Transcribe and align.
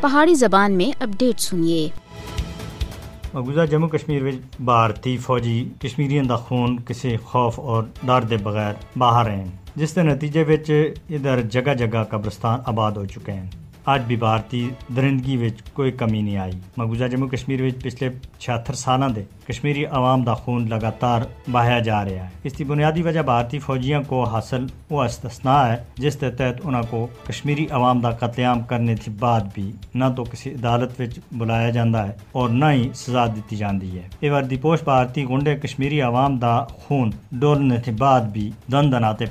پہاڑی 0.00 0.34
زبان 0.34 0.72
میں 0.72 0.90
اپڈیٹ 1.02 1.40
سنیے۔ 1.40 1.88
مقبوضہ 3.34 3.66
جموں 3.70 3.88
کشمیر 3.88 4.22
وچ 4.22 4.34
بھارتی 4.60 5.16
فوجی 5.16 5.58
کشمیریاں 5.82 6.24
دا 6.24 6.36
خون 6.36 6.76
کسی 6.84 7.16
خوف 7.16 7.60
اور 7.60 7.82
ڈر 8.02 8.22
دے 8.22 8.36
بغیر 8.36 8.72
باہر 8.98 9.30
ہیں، 9.30 9.44
جس 9.76 9.94
کے 9.94 10.02
نتیجے 10.02 10.44
وچ 10.48 10.70
ادھر 11.10 11.40
جگہ 11.50 11.74
جگہ 11.74 12.04
قبرستان 12.10 12.60
آباد 12.66 12.92
ہو 12.92 13.04
چکے 13.04 13.32
ہیں۔ 13.32 13.50
اج 13.86 14.02
بھی 14.06 14.16
بھارتی 14.16 14.60
درندگی 14.96 15.36
وچ 15.36 15.60
کوئی 15.74 15.90
کمی 15.92 16.20
نہیں 16.20 16.36
آئی 16.36 16.52
مقبوضہ 16.76 17.04
جموں 17.10 17.28
کشمیر 17.28 17.60
وچ 17.62 17.82
پچھلے 17.82 18.08
76 18.40 18.74
سالاں 18.74 19.08
دے 19.16 19.22
کشمیری 19.46 19.84
عوام 19.98 20.22
دا 20.24 20.34
خون 20.34 20.66
لگاتار 20.68 21.22
بہایا 21.52 21.78
جا 21.80 22.02
رہا 22.04 22.24
ہے 22.24 22.28
اس 22.44 22.52
کی 22.52 22.64
بنیادی 22.64 23.02
وجہ 23.02 23.20
بھارتی 23.28 23.58
فوجیاں 23.58 24.00
کو 24.08 24.22
حاصل 24.24 24.66
وہ 24.90 25.02
استثناء 25.02 25.62
ہے 25.66 25.76
جس 25.98 26.16
کے 26.20 26.30
تحت 26.30 26.60
انہوں 26.64 26.82
کو 26.90 27.06
کشمیری 27.26 27.66
عوام 27.70 28.00
دا 28.00 28.10
قتل 28.20 28.42
عام 28.44 28.62
کرنے 28.68 28.96
تھی 29.04 29.12
بعد 29.18 29.54
بھی 29.54 29.70
نہ 29.94 30.12
تو 30.16 30.24
کسی 30.24 30.54
عدالت 30.54 31.00
وچ 31.00 31.18
بلایا 31.32 31.70
جاندہ 31.70 32.06
ہے 32.06 32.12
اور 32.32 32.48
نہ 32.50 32.72
ہی 32.72 32.88
سزا 32.96 33.26
دیتی 33.36 33.56
جاندی 33.56 33.96
ہے 33.98 34.08
یہ 34.20 34.30
وردی 34.30 34.56
پوش 34.62 34.82
بھارتی 34.84 35.28
گنڈے 35.28 35.56
کشمیری 35.58 36.00
عوام 36.02 36.38
دا 36.38 36.58
خون 36.78 37.10
ڈولنے 37.32 37.78
تھی 37.84 37.92
بعد 37.98 38.32
بھی 38.32 38.50
دن 38.72 38.92
دناتے 38.92 39.26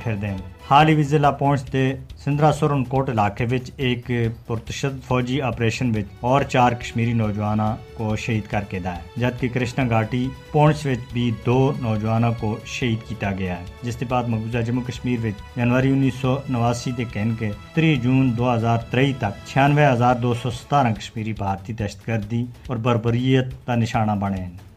پھر 0.68 0.74
دیں 0.74 0.76
حال 0.76 0.90
ہی 0.90 1.04
ضلع 1.04 1.30
پونچھ 1.32 1.72
دے 1.74 1.96
سندرا 2.26 2.52
سورن 2.54 2.84
کوٹ 2.84 3.10
علاقے 3.10 3.46
وچ 3.52 3.70
ایک 3.78 4.10
پرتشد 4.48 5.04
فوجی 5.08 5.42
آپریشن 5.42 5.90
وچ 5.90 6.06
اور 6.20 6.42
چار 6.42 6.72
کشمیری 6.72 7.14
نوجوانوں 7.14 7.76
کو 7.98 8.16
شہید 8.16 8.50
کر 8.52 8.64
کے 8.70 8.80
دا 8.80 8.96
ہے 8.96 9.02
جبکہ 9.18 9.50
کرشنا 9.54 9.88
گھاٹی 9.90 10.28
پونچھ 10.52 10.88
وچ 10.88 11.14
بھی 11.14 11.32
دو 11.46 11.72
نوجوانوں 11.82 12.32
کو 12.42 12.58
شہید 12.66 13.08
کیتا 13.10 13.32
گیا 13.32 13.60
ہے 13.60 13.66
جس 13.84 13.96
کے 13.96 14.06
بعد 14.10 14.24
مقبوضہ 14.24 14.62
جموں 14.62 14.84
کشمیر 14.88 15.26
وچ 15.26 15.56
جنوری 15.56 15.92
انیس 15.92 16.22
سو 16.22 16.38
نواسی 16.50 16.92
دے 16.92 17.04
کہن 17.14 17.36
کے 17.40 17.52
تری 17.74 17.96
جون 17.96 18.38
دو 18.38 18.54
ہزار 18.54 18.78
تری 18.92 19.14
تک 19.20 19.46
چھیانوے 19.48 19.86
ہزار 19.86 20.16
دو 20.16 20.34
سو 20.34 20.50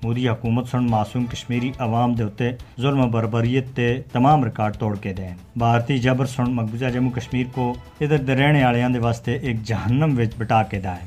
مودی 0.03 0.29
حکومت 0.29 0.69
سن 0.69 0.87
معصوم 0.91 1.25
کشمیری 1.27 1.71
عوام 1.79 2.13
دے 2.15 2.23
ہوتے 2.23 2.51
ظلم 2.81 3.11
بربریت 3.11 3.75
تے 3.77 3.87
تمام 4.13 4.45
ریکارڈ 4.45 4.77
توڑ 4.77 4.95
کے 5.03 5.13
دیں 5.13 5.33
بھارتی 5.59 5.99
جبر 5.99 6.27
سن 6.27 6.55
مقبوضہ 6.55 6.91
جموں 6.95 7.11
کشمیر 7.11 7.47
کو 7.55 7.73
ادھر 8.01 8.19
دے 8.19 8.35
رہنے 8.35 8.65
والوں 8.65 8.89
دے 8.89 8.99
واسطے 8.99 9.37
ایک 9.37 9.63
جہنم 9.65 10.19
وچ 10.19 10.37
بٹا 10.39 10.63
کے 10.71 10.81
دا 10.81 10.95
ہے 10.97 11.07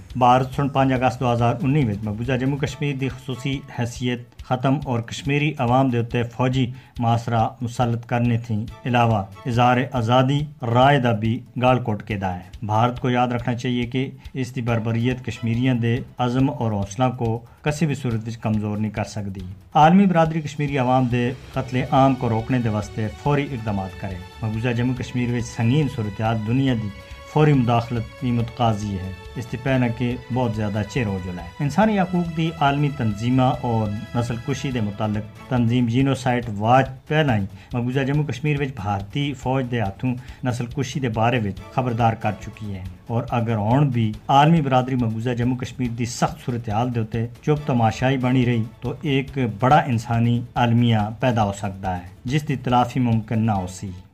ختم 4.51 4.77
اور 4.85 4.99
کشمیری 4.99 5.51
عوام 5.57 5.89
دے 5.89 5.97
ہوتے 5.97 6.23
فوجی 6.23 6.65
معاشرہ 6.99 7.47
مسلط 7.61 8.05
کرنے 8.05 8.37
تھی 8.37 8.55
علاوہ 8.85 9.23
اظہار 9.45 9.77
آزادی 9.91 10.39
رائے 10.73 10.99
دا 10.99 11.11
بھی 11.21 11.39
گال 11.61 11.79
کوٹ 11.83 12.03
کے 12.03 12.17
دا 12.17 12.33
ہے۔ 12.35 12.49
بھارت 12.65 12.99
کو 12.99 13.09
یاد 13.09 13.27
رکھنا 13.27 13.53
چاہیے 13.55 13.85
کہ 13.85 14.09
اس 14.33 14.55
دی 14.55 14.61
بربریت 14.61 15.25
کشمیریاں 15.25 15.75
دے 15.75 15.95
عزم 16.17 16.49
اور 16.49 16.71
حوصلہ 16.71 17.03
کو 17.17 17.29
کسی 17.61 17.85
بھی 17.85 17.95
صورت 17.95 18.27
وچ 18.27 18.37
کمزور 18.37 18.77
نہیں 18.77 18.91
کر 18.91 19.03
سکتی 19.03 19.41
عالمی 19.75 20.05
برادری 20.05 20.41
کشمیری 20.41 20.77
عوام 20.77 21.05
دے 21.11 21.31
قتل 21.53 21.81
عام 21.91 22.15
کو 22.15 22.29
روکنے 22.29 22.59
دے 22.59 22.69
واسطے 22.69 23.07
فوری 23.23 23.47
اقدامات 23.51 23.99
کرے 24.01 24.17
مقبوضہ 24.41 24.73
جموں 24.77 24.95
کشمیر 24.97 25.33
وچ 25.33 25.45
سنگین 25.45 25.87
صورتحال 25.95 26.37
دنیا 26.47 26.73
دی 26.83 26.89
فوری 27.33 27.53
مداخلت 27.53 28.21
کی 28.21 28.31
متقاضی 28.31 28.93
ہے۔ 28.93 29.11
اس 29.35 29.45
سے 29.51 29.57
پہنا 29.63 29.87
کہ 29.87 30.15
بہت 30.33 30.55
زیادہ 30.55 30.81
چیر 30.89 31.05
ہو 31.05 31.19
جلا 31.25 31.43
ہے 31.43 31.47
انسانی 31.59 31.99
حقوق 31.99 32.37
دی 32.37 32.49
عالمی 32.59 32.89
تنظیمہ 32.97 33.41
اور 33.41 34.17
نسل 34.17 34.35
کشی 34.47 34.71
دے 34.71 34.81
متعلق 34.81 35.49
تنظیم 35.49 35.85
جینو 35.85 36.15
سائٹ 36.15 36.45
واچ 36.57 36.89
پہلا 37.07 37.37
ہی 37.37 37.45
مقبوضہ 37.73 37.99
جموں 37.99 38.23
کشمیر 38.23 38.61
وچ 38.61 38.67
بھارتی 38.75 39.33
فوج 39.33 39.65
دے 39.71 39.79
ہاتھوں 39.81 40.13
نسل 40.43 40.65
کشی 40.65 40.99
دے 40.99 41.09
بارے 41.09 41.39
وچ 41.39 41.73
خبردار 41.73 42.13
کر 42.13 42.31
چکی 42.41 42.73
ہے۔ 42.73 42.83
اور 43.07 43.23
اگر 43.29 43.55
ہون 43.55 43.89
بھی 43.89 44.11
عالمی 44.27 44.61
برادری 44.61 44.95
مقبوضہ 44.95 45.29
جموں 45.29 45.57
کشمیر 45.57 45.89
دی 45.89 46.05
سخت 46.05 46.45
صورتحال 46.45 46.95
دے 46.95 46.99
ہوتے 46.99 47.27
چپ 47.41 47.67
تماشائی 47.67 48.17
بنی 48.17 48.45
رہی 48.45 48.63
تو 48.81 48.93
ایک 49.01 49.37
بڑا 49.59 49.77
انسانی 49.77 50.41
عالمیہ 50.55 50.97
پیدا 51.19 51.43
ہو 51.43 51.53
سکتا 51.53 51.97
ہے، 51.97 52.07
جس 52.25 52.47
دی 52.47 52.55
تلافی 52.55 52.99
ممکن 52.99 53.39
نہ 53.39 53.51
ہو 53.51 53.67
سی۔ 53.67 53.89